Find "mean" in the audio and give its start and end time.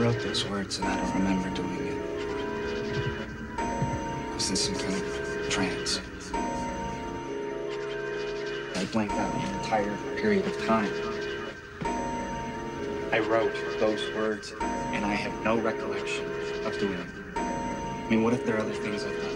18.08-18.22